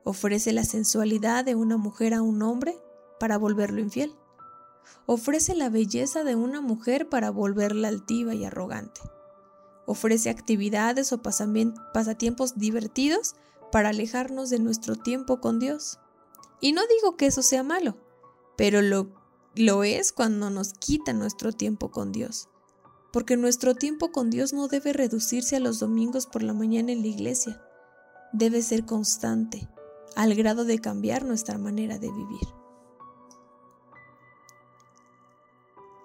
Ofrece 0.05 0.53
la 0.53 0.65
sensualidad 0.65 1.45
de 1.45 1.55
una 1.55 1.77
mujer 1.77 2.15
a 2.15 2.23
un 2.23 2.43
hombre 2.43 2.75
para 3.21 3.37
volverlo 3.37 3.81
infiel. 3.81 4.15
Ofrece 5.05 5.55
la 5.55 5.69
belleza 5.69 6.25
de 6.25 6.35
una 6.35 6.61
mujer 6.63 7.09
para 7.09 7.31
volverla 7.31 7.89
altiva 7.89 8.35
y 8.35 8.45
arrogante. 8.45 9.01
Ofrece 9.87 10.31
actividades 10.31 11.13
o 11.13 11.21
pasatiempos 11.23 12.59
divertidos 12.59 13.35
para 13.71 13.91
alejarnos 13.91 14.51
de 14.51 14.59
nuestro 14.59 14.97
tiempo 14.97 15.41
con 15.41 15.59
Dios. 15.59 15.99
Y 16.61 16.73
no 16.73 16.83
digo 16.87 17.17
que 17.17 17.27
eso 17.27 17.43
sea 17.43 17.63
malo, 17.63 17.97
pero 18.57 18.83
lo, 18.83 19.09
lo 19.55 19.85
es 19.85 20.13
cuando 20.13 20.51
nos 20.51 20.73
quita 20.73 21.13
nuestro 21.13 21.53
tiempo 21.53 21.91
con 21.91 22.13
Dios. 22.13 22.49
Porque 23.13 23.37
nuestro 23.37 23.75
tiempo 23.75 24.11
con 24.11 24.31
Dios 24.31 24.53
no 24.53 24.69
debe 24.69 24.93
reducirse 24.93 25.57
a 25.57 25.61
los 25.61 25.79
domingos 25.79 26.27
por 26.27 26.43
la 26.43 26.53
mañana 26.53 26.93
en 26.93 27.01
la 27.01 27.07
iglesia. 27.07 27.63
Debe 28.33 28.61
ser 28.63 28.85
constante, 28.85 29.69
al 30.17 30.35
grado 30.35 30.65
de 30.65 30.81
cambiar 30.81 31.25
nuestra 31.25 31.59
manera 31.59 31.99
de 31.99 32.11
vivir. 32.11 32.49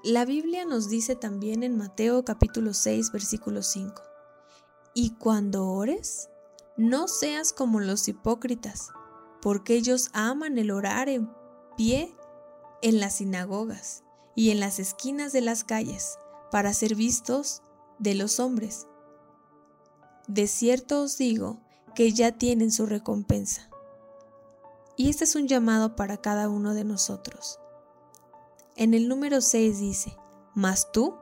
La 0.04 0.26
Biblia 0.26 0.66
nos 0.66 0.90
dice 0.90 1.16
también 1.16 1.64
en 1.64 1.78
Mateo 1.78 2.26
capítulo 2.26 2.74
6 2.74 3.12
versículo 3.12 3.64
5, 3.64 4.02
y 4.94 5.16
cuando 5.16 5.66
ores, 5.68 6.30
no 6.76 7.08
seas 7.08 7.54
como 7.54 7.80
los 7.80 8.08
hipócritas 8.08 8.90
porque 9.44 9.76
ellos 9.76 10.10
aman 10.14 10.58
el 10.58 10.72
orar 10.72 11.10
en 11.10 11.30
pie 11.76 12.16
en 12.82 13.02
las 13.02 13.16
sinagogas 13.16 14.06
y 14.36 14.52
en 14.52 14.62
las 14.62 14.80
esquinas 14.80 15.34
de 15.34 15.42
las 15.42 15.66
calles 15.66 16.18
para 16.50 16.74
ser 16.74 16.96
vistos 16.96 17.62
de 18.00 18.16
los 18.16 18.40
hombres. 18.40 18.88
De 20.30 20.48
cierto 20.48 21.02
os 21.02 21.18
digo 21.18 21.60
que 21.94 22.14
ya 22.14 22.32
tienen 22.32 22.72
su 22.72 22.86
recompensa. 22.86 23.70
Y 24.96 25.10
este 25.10 25.26
es 25.26 25.36
un 25.36 25.50
llamado 25.50 25.98
para 25.98 26.16
cada 26.22 26.48
uno 26.48 26.74
de 26.74 26.86
nosotros. 26.86 27.60
En 28.78 28.94
el 28.94 29.10
número 29.10 29.42
6 29.42 29.78
dice, 29.78 30.16
Mas 30.54 30.90
tú, 30.94 31.16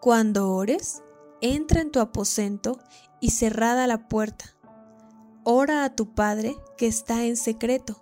cuando 0.00 0.52
ores, 0.52 1.02
entra 1.40 1.80
en 1.80 1.90
tu 1.90 1.98
aposento 1.98 2.78
y 3.20 3.30
cerrada 3.30 3.88
la 3.88 4.06
puerta 4.06 4.54
Ora 5.44 5.84
a 5.84 5.96
tu 5.96 6.14
Padre 6.14 6.56
que 6.76 6.86
está 6.86 7.24
en 7.24 7.36
secreto, 7.36 8.00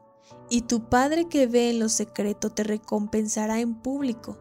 y 0.50 0.62
tu 0.62 0.90
Padre 0.90 1.26
que 1.26 1.47
ve 1.47 1.70
en 1.70 1.78
lo 1.78 1.88
secreto 1.88 2.50
te 2.50 2.64
recompensará 2.64 3.61
en 3.61 3.75
público. 3.76 4.37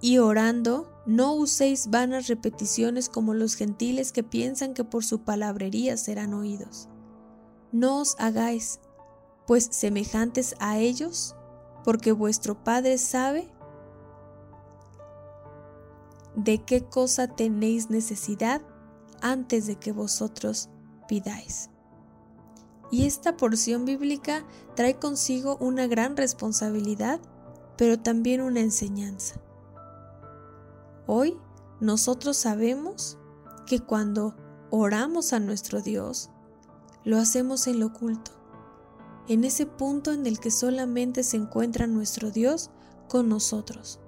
Y 0.00 0.16
orando, 0.18 0.90
no 1.04 1.34
uséis 1.34 1.90
vanas 1.90 2.28
repeticiones 2.28 3.10
como 3.10 3.34
los 3.34 3.56
gentiles 3.56 4.10
que 4.10 4.22
piensan 4.22 4.72
que 4.72 4.84
por 4.84 5.04
su 5.04 5.20
palabrería 5.20 5.98
serán 5.98 6.32
oídos. 6.32 6.88
No 7.72 8.00
os 8.00 8.16
hagáis, 8.18 8.80
pues 9.46 9.68
semejantes 9.70 10.54
a 10.60 10.78
ellos, 10.78 11.36
porque 11.84 12.12
vuestro 12.12 12.64
Padre 12.64 12.96
sabe 12.96 13.52
de 16.36 16.64
qué 16.64 16.84
cosa 16.84 17.28
tenéis 17.28 17.90
necesidad 17.90 18.62
antes 19.20 19.66
de 19.66 19.76
que 19.76 19.92
vosotros 19.92 20.70
pidáis. 21.06 21.68
Y 22.90 23.06
esta 23.06 23.36
porción 23.36 23.84
bíblica 23.84 24.44
trae 24.76 24.98
consigo 24.98 25.56
una 25.58 25.86
gran 25.86 26.16
responsabilidad, 26.16 27.20
pero 27.76 27.98
también 27.98 28.40
una 28.40 28.60
enseñanza. 28.60 29.40
Hoy 31.06 31.36
nosotros 31.80 32.36
sabemos 32.36 33.18
que 33.66 33.80
cuando 33.80 34.34
oramos 34.70 35.32
a 35.32 35.40
nuestro 35.40 35.80
Dios, 35.80 36.30
lo 37.04 37.18
hacemos 37.18 37.66
en 37.66 37.80
lo 37.80 37.86
oculto, 37.86 38.30
en 39.28 39.44
ese 39.44 39.66
punto 39.66 40.12
en 40.12 40.26
el 40.26 40.38
que 40.40 40.50
solamente 40.50 41.22
se 41.22 41.36
encuentra 41.36 41.86
nuestro 41.86 42.30
Dios 42.30 42.70
con 43.08 43.28
nosotros. 43.28 44.00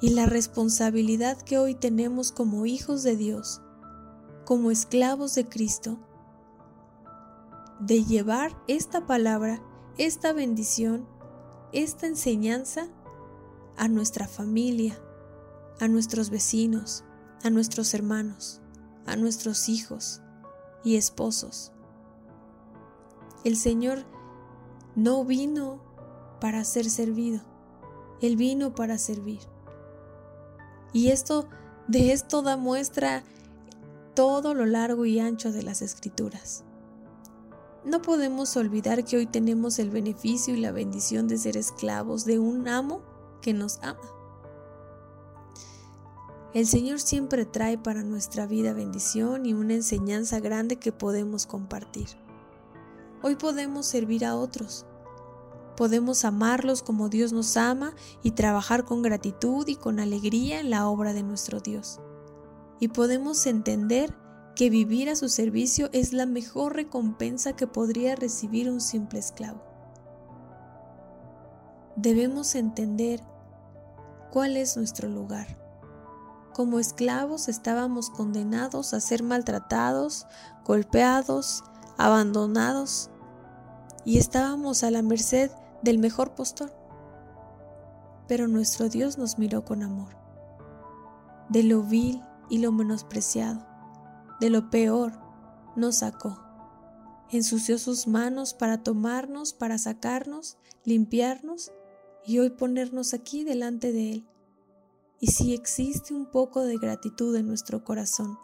Y 0.00 0.10
la 0.10 0.26
responsabilidad 0.26 1.40
que 1.40 1.58
hoy 1.58 1.74
tenemos 1.74 2.32
como 2.32 2.66
hijos 2.66 3.02
de 3.02 3.16
Dios, 3.16 3.60
como 4.44 4.70
esclavos 4.70 5.34
de 5.34 5.48
Cristo, 5.48 5.98
de 7.80 8.04
llevar 8.04 8.56
esta 8.66 9.06
palabra, 9.06 9.62
esta 9.96 10.32
bendición, 10.32 11.06
esta 11.72 12.06
enseñanza 12.06 12.88
a 13.76 13.88
nuestra 13.88 14.26
familia, 14.26 14.98
a 15.80 15.88
nuestros 15.88 16.30
vecinos, 16.30 17.04
a 17.44 17.50
nuestros 17.50 17.94
hermanos, 17.94 18.60
a 19.06 19.16
nuestros 19.16 19.68
hijos 19.68 20.20
y 20.82 20.96
esposos. 20.96 21.72
El 23.44 23.56
Señor 23.56 24.04
no 24.96 25.24
vino 25.24 25.80
para 26.40 26.64
ser 26.64 26.90
servido, 26.90 27.40
Él 28.20 28.36
vino 28.36 28.74
para 28.74 28.98
servir. 28.98 29.40
Y 30.92 31.10
esto, 31.10 31.48
de 31.86 32.12
esto 32.12 32.42
da 32.42 32.56
muestra 32.56 33.22
todo 34.14 34.54
lo 34.54 34.66
largo 34.66 35.04
y 35.04 35.20
ancho 35.20 35.52
de 35.52 35.62
las 35.62 35.82
escrituras. 35.82 36.64
No 37.88 38.02
podemos 38.02 38.54
olvidar 38.58 39.02
que 39.02 39.16
hoy 39.16 39.24
tenemos 39.24 39.78
el 39.78 39.88
beneficio 39.88 40.54
y 40.54 40.60
la 40.60 40.72
bendición 40.72 41.26
de 41.26 41.38
ser 41.38 41.56
esclavos 41.56 42.26
de 42.26 42.38
un 42.38 42.68
amo 42.68 43.00
que 43.40 43.54
nos 43.54 43.78
ama. 43.78 44.12
El 46.52 46.66
Señor 46.66 47.00
siempre 47.00 47.46
trae 47.46 47.78
para 47.78 48.02
nuestra 48.02 48.46
vida 48.46 48.74
bendición 48.74 49.46
y 49.46 49.54
una 49.54 49.72
enseñanza 49.72 50.38
grande 50.38 50.76
que 50.76 50.92
podemos 50.92 51.46
compartir. 51.46 52.08
Hoy 53.22 53.36
podemos 53.36 53.86
servir 53.86 54.26
a 54.26 54.36
otros. 54.36 54.84
Podemos 55.74 56.26
amarlos 56.26 56.82
como 56.82 57.08
Dios 57.08 57.32
nos 57.32 57.56
ama 57.56 57.94
y 58.22 58.32
trabajar 58.32 58.84
con 58.84 59.00
gratitud 59.00 59.66
y 59.66 59.76
con 59.76 59.98
alegría 59.98 60.60
en 60.60 60.68
la 60.68 60.86
obra 60.88 61.14
de 61.14 61.22
nuestro 61.22 61.60
Dios. 61.60 62.00
Y 62.80 62.88
podemos 62.88 63.46
entender 63.46 64.14
que 64.58 64.70
vivir 64.70 65.08
a 65.08 65.14
su 65.14 65.28
servicio 65.28 65.88
es 65.92 66.12
la 66.12 66.26
mejor 66.26 66.74
recompensa 66.74 67.52
que 67.52 67.68
podría 67.68 68.16
recibir 68.16 68.68
un 68.68 68.80
simple 68.80 69.20
esclavo. 69.20 69.62
Debemos 71.94 72.56
entender 72.56 73.22
cuál 74.32 74.56
es 74.56 74.76
nuestro 74.76 75.08
lugar. 75.08 75.46
Como 76.54 76.80
esclavos 76.80 77.48
estábamos 77.48 78.10
condenados 78.10 78.94
a 78.94 79.00
ser 79.00 79.22
maltratados, 79.22 80.26
golpeados, 80.64 81.62
abandonados 81.96 83.10
y 84.04 84.18
estábamos 84.18 84.82
a 84.82 84.90
la 84.90 85.02
merced 85.02 85.52
del 85.82 86.00
mejor 86.00 86.34
postor. 86.34 86.72
Pero 88.26 88.48
nuestro 88.48 88.88
Dios 88.88 89.18
nos 89.18 89.38
miró 89.38 89.64
con 89.64 89.84
amor. 89.84 90.16
De 91.48 91.62
lo 91.62 91.84
vil 91.84 92.24
y 92.50 92.58
lo 92.58 92.72
menospreciado, 92.72 93.67
de 94.40 94.50
lo 94.50 94.70
peor, 94.70 95.12
nos 95.76 95.98
sacó. 95.98 96.38
Ensució 97.30 97.78
sus 97.78 98.06
manos 98.06 98.54
para 98.54 98.82
tomarnos, 98.82 99.52
para 99.52 99.78
sacarnos, 99.78 100.56
limpiarnos 100.84 101.72
y 102.24 102.38
hoy 102.38 102.50
ponernos 102.50 103.14
aquí 103.14 103.44
delante 103.44 103.92
de 103.92 104.12
Él. 104.12 104.28
Y 105.20 105.28
si 105.28 105.54
existe 105.54 106.14
un 106.14 106.26
poco 106.26 106.62
de 106.62 106.78
gratitud 106.78 107.34
en 107.36 107.46
nuestro 107.46 107.84
corazón, 107.84 108.38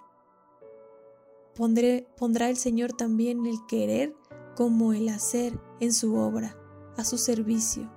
pondrá 1.54 2.50
el 2.50 2.56
Señor 2.56 2.92
también 2.92 3.46
el 3.46 3.58
querer 3.68 4.14
como 4.56 4.92
el 4.92 5.08
hacer 5.08 5.58
en 5.80 5.92
su 5.92 6.16
obra, 6.16 6.56
a 6.96 7.04
su 7.04 7.16
servicio. 7.16 7.90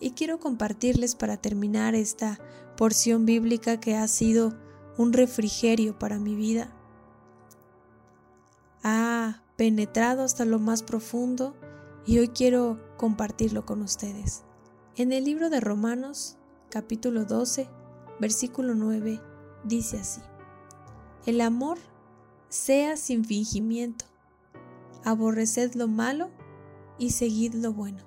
Y 0.00 0.12
quiero 0.12 0.40
compartirles 0.40 1.14
para 1.14 1.36
terminar 1.36 1.94
esta 1.94 2.38
porción 2.76 3.24
bíblica 3.26 3.78
que 3.78 3.94
ha 3.94 4.08
sido 4.08 4.54
un 4.96 5.12
refrigerio 5.12 5.98
para 5.98 6.18
mi 6.18 6.34
vida. 6.34 6.72
Ha 8.82 9.42
penetrado 9.56 10.22
hasta 10.22 10.44
lo 10.44 10.58
más 10.58 10.82
profundo 10.82 11.54
y 12.06 12.18
hoy 12.18 12.28
quiero 12.28 12.78
compartirlo 12.96 13.64
con 13.64 13.82
ustedes. 13.82 14.44
En 14.96 15.12
el 15.12 15.24
libro 15.24 15.50
de 15.50 15.60
Romanos, 15.60 16.36
capítulo 16.70 17.24
12, 17.24 17.68
versículo 18.20 18.74
9, 18.74 19.20
dice 19.64 19.98
así, 19.98 20.20
El 21.26 21.40
amor 21.40 21.78
sea 22.48 22.96
sin 22.96 23.24
fingimiento, 23.24 24.04
aborreced 25.04 25.74
lo 25.74 25.88
malo 25.88 26.30
y 26.98 27.10
seguid 27.10 27.54
lo 27.54 27.72
bueno. 27.72 28.04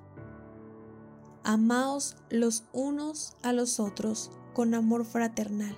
Amaos 1.44 2.18
los 2.30 2.66
unos 2.72 3.36
a 3.42 3.54
los 3.54 3.80
otros 3.80 4.32
con 4.54 4.74
amor 4.74 5.06
fraternal 5.06 5.78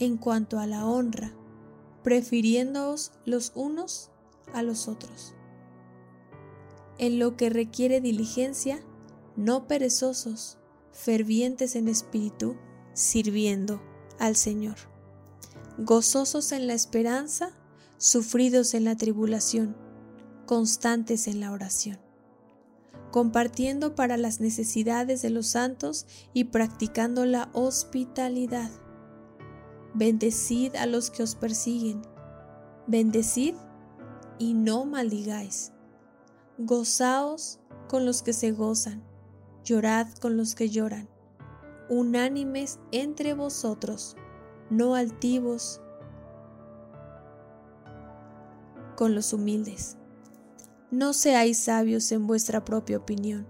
en 0.00 0.16
cuanto 0.16 0.58
a 0.58 0.66
la 0.66 0.86
honra, 0.86 1.34
prefiriéndoos 2.02 3.12
los 3.26 3.52
unos 3.54 4.10
a 4.52 4.62
los 4.62 4.88
otros. 4.88 5.34
En 6.98 7.18
lo 7.18 7.36
que 7.36 7.50
requiere 7.50 8.00
diligencia, 8.00 8.80
no 9.36 9.68
perezosos, 9.68 10.58
fervientes 10.90 11.76
en 11.76 11.86
espíritu, 11.86 12.56
sirviendo 12.94 13.80
al 14.18 14.36
Señor. 14.36 14.76
Gozosos 15.78 16.52
en 16.52 16.66
la 16.66 16.74
esperanza, 16.74 17.52
sufridos 17.98 18.74
en 18.74 18.84
la 18.84 18.96
tribulación, 18.96 19.76
constantes 20.46 21.26
en 21.26 21.40
la 21.40 21.52
oración. 21.52 21.98
Compartiendo 23.10 23.94
para 23.94 24.16
las 24.16 24.40
necesidades 24.40 25.20
de 25.20 25.30
los 25.30 25.48
santos 25.48 26.06
y 26.32 26.44
practicando 26.44 27.26
la 27.26 27.50
hospitalidad 27.52 28.70
Bendecid 29.94 30.76
a 30.76 30.86
los 30.86 31.10
que 31.10 31.22
os 31.22 31.34
persiguen. 31.34 32.02
Bendecid 32.86 33.54
y 34.38 34.54
no 34.54 34.84
maldigáis. 34.84 35.72
Gozaos 36.58 37.58
con 37.88 38.06
los 38.06 38.22
que 38.22 38.32
se 38.32 38.52
gozan. 38.52 39.02
Llorad 39.64 40.08
con 40.20 40.36
los 40.36 40.54
que 40.54 40.70
lloran. 40.70 41.08
Unánimes 41.88 42.78
entre 42.92 43.34
vosotros, 43.34 44.16
no 44.70 44.94
altivos 44.94 45.80
con 48.96 49.14
los 49.14 49.32
humildes. 49.32 49.96
No 50.92 51.12
seáis 51.12 51.58
sabios 51.58 52.12
en 52.12 52.26
vuestra 52.26 52.64
propia 52.64 52.98
opinión. 52.98 53.46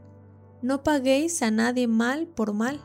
No 0.63 0.83
paguéis 0.83 1.43
a 1.43 1.51
nadie 1.51 1.87
mal 1.87 2.27
por 2.27 2.53
mal 2.55 2.85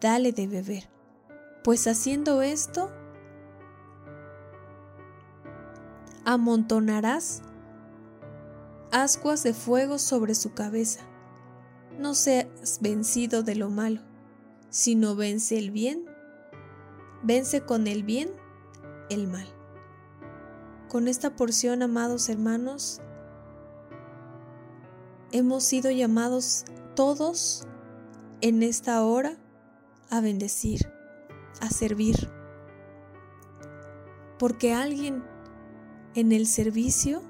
dale 0.00 0.32
de 0.32 0.46
beber, 0.46 0.88
pues 1.64 1.86
haciendo 1.86 2.42
esto, 2.42 2.90
amontonarás 6.24 7.42
ascuas 8.92 9.42
de 9.42 9.54
fuego 9.54 9.98
sobre 9.98 10.34
su 10.34 10.52
cabeza. 10.54 11.00
No 11.98 12.14
seas 12.14 12.78
vencido 12.80 13.42
de 13.42 13.54
lo 13.54 13.70
malo, 13.70 14.02
sino 14.70 15.16
vence 15.16 15.58
el 15.58 15.70
bien, 15.70 16.04
vence 17.22 17.62
con 17.62 17.86
el 17.86 18.02
bien 18.02 18.30
el 19.08 19.28
mal. 19.28 19.46
Con 20.88 21.08
esta 21.08 21.36
porción, 21.36 21.82
amados 21.82 22.28
hermanos, 22.28 23.00
hemos 25.32 25.64
sido 25.64 25.90
llamados 25.90 26.64
todos 26.94 27.66
en 28.40 28.62
esta 28.62 29.02
hora 29.02 29.36
a 30.10 30.20
bendecir, 30.20 30.92
a 31.60 31.70
servir. 31.70 32.30
Porque 34.38 34.74
alguien 34.74 35.24
en 36.14 36.32
el 36.32 36.46
servicio 36.46 37.22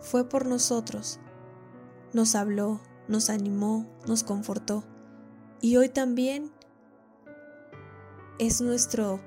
fue 0.00 0.28
por 0.28 0.46
nosotros, 0.46 1.20
nos 2.12 2.34
habló, 2.34 2.80
nos 3.08 3.30
animó, 3.30 3.86
nos 4.06 4.24
confortó. 4.24 4.84
Y 5.60 5.76
hoy 5.76 5.88
también 5.88 6.50
es 8.38 8.60
nuestro 8.60 9.20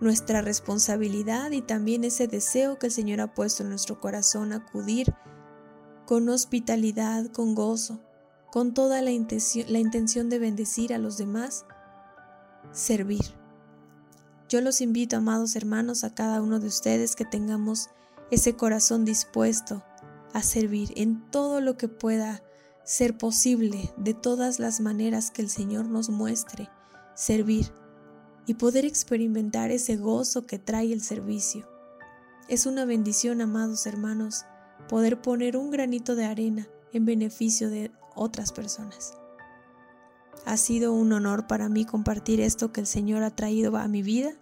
nuestra 0.00 0.42
responsabilidad 0.42 1.50
y 1.52 1.62
también 1.62 2.04
ese 2.04 2.28
deseo 2.28 2.78
que 2.78 2.86
el 2.86 2.92
Señor 2.92 3.20
ha 3.20 3.34
puesto 3.34 3.62
en 3.62 3.70
nuestro 3.70 4.00
corazón 4.00 4.52
acudir 4.52 5.14
con 6.04 6.28
hospitalidad, 6.28 7.26
con 7.32 7.54
gozo, 7.54 8.00
con 8.52 8.74
toda 8.74 9.02
la 9.02 9.10
intención, 9.10 9.66
la 9.72 9.78
intención 9.78 10.28
de 10.28 10.38
bendecir 10.38 10.92
a 10.92 10.98
los 10.98 11.16
demás, 11.16 11.64
servir. 12.72 13.24
Yo 14.48 14.60
los 14.60 14.80
invito, 14.80 15.16
amados 15.16 15.56
hermanos, 15.56 16.04
a 16.04 16.14
cada 16.14 16.40
uno 16.40 16.60
de 16.60 16.68
ustedes 16.68 17.16
que 17.16 17.24
tengamos 17.24 17.90
ese 18.30 18.54
corazón 18.54 19.04
dispuesto 19.04 19.82
a 20.32 20.42
servir 20.42 20.92
en 20.96 21.30
todo 21.30 21.60
lo 21.60 21.76
que 21.76 21.88
pueda 21.88 22.42
ser 22.84 23.18
posible, 23.18 23.92
de 23.96 24.14
todas 24.14 24.60
las 24.60 24.80
maneras 24.80 25.30
que 25.32 25.42
el 25.42 25.50
Señor 25.50 25.86
nos 25.86 26.08
muestre, 26.08 26.68
servir 27.14 27.72
y 28.46 28.54
poder 28.54 28.84
experimentar 28.84 29.72
ese 29.72 29.96
gozo 29.96 30.46
que 30.46 30.60
trae 30.60 30.92
el 30.92 31.02
servicio. 31.02 31.68
Es 32.48 32.66
una 32.66 32.84
bendición, 32.84 33.40
amados 33.40 33.86
hermanos, 33.86 34.44
poder 34.88 35.20
poner 35.20 35.56
un 35.56 35.70
granito 35.70 36.14
de 36.14 36.26
arena 36.26 36.68
en 36.92 37.04
beneficio 37.04 37.68
de 37.70 37.90
otras 38.14 38.52
personas. 38.52 39.14
Ha 40.44 40.56
sido 40.56 40.92
un 40.92 41.12
honor 41.12 41.46
para 41.46 41.68
mí 41.68 41.84
compartir 41.84 42.40
esto 42.40 42.72
que 42.72 42.80
el 42.80 42.86
Señor 42.86 43.22
ha 43.22 43.34
traído 43.34 43.76
a 43.76 43.88
mi 43.88 44.02
vida 44.02 44.32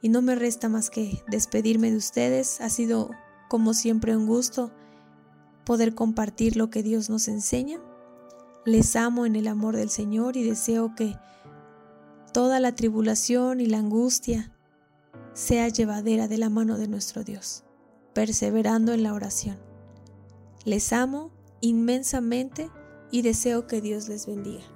y 0.00 0.08
no 0.08 0.22
me 0.22 0.34
resta 0.34 0.68
más 0.68 0.90
que 0.90 1.22
despedirme 1.28 1.90
de 1.90 1.96
ustedes. 1.96 2.60
Ha 2.60 2.70
sido 2.70 3.10
como 3.48 3.74
siempre 3.74 4.16
un 4.16 4.26
gusto 4.26 4.72
poder 5.64 5.94
compartir 5.94 6.56
lo 6.56 6.70
que 6.70 6.82
Dios 6.82 7.10
nos 7.10 7.28
enseña. 7.28 7.80
Les 8.64 8.96
amo 8.96 9.26
en 9.26 9.36
el 9.36 9.48
amor 9.48 9.76
del 9.76 9.90
Señor 9.90 10.36
y 10.36 10.44
deseo 10.44 10.94
que 10.94 11.16
toda 12.32 12.60
la 12.60 12.74
tribulación 12.74 13.60
y 13.60 13.66
la 13.66 13.78
angustia 13.78 14.52
sea 15.32 15.68
llevadera 15.68 16.28
de 16.28 16.38
la 16.38 16.50
mano 16.50 16.78
de 16.78 16.88
nuestro 16.88 17.24
Dios, 17.24 17.64
perseverando 18.14 18.92
en 18.92 19.02
la 19.02 19.12
oración. 19.12 19.58
Les 20.64 20.92
amo 20.92 21.30
inmensamente 21.60 22.70
y 23.10 23.22
deseo 23.22 23.66
que 23.66 23.80
Dios 23.80 24.08
les 24.08 24.26
bendiga. 24.26 24.75